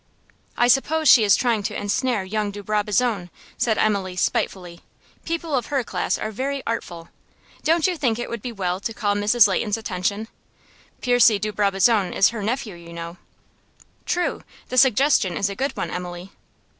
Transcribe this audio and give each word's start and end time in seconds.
"I 0.57 0.67
suppose 0.67 1.07
she 1.07 1.23
is 1.23 1.35
trying 1.35 1.61
to 1.61 1.75
ensnare 1.79 2.23
young 2.23 2.49
de 2.49 2.63
Brabazon," 2.63 3.29
said 3.55 3.77
Emily, 3.77 4.15
spitefully. 4.15 4.81
"People 5.25 5.53
of 5.53 5.67
her 5.67 5.83
class 5.83 6.17
are 6.17 6.31
very 6.31 6.63
artful. 6.65 7.09
Don't 7.61 7.85
you 7.85 7.95
think 7.95 8.17
it 8.17 8.27
would 8.27 8.41
be 8.41 8.51
well 8.51 8.79
to 8.79 8.95
call 8.95 9.13
Mrs. 9.13 9.47
Leighton's 9.47 9.77
attention? 9.77 10.27
Percy 11.03 11.37
de 11.37 11.53
Brabazon 11.53 12.13
is 12.13 12.29
her 12.29 12.41
nephew, 12.41 12.73
you 12.73 12.93
know." 12.93 13.17
"True. 14.07 14.41
The 14.69 14.77
suggestion 14.79 15.37
is 15.37 15.51
a 15.51 15.55
good 15.55 15.77
one, 15.77 15.91
Emily." 15.91 16.31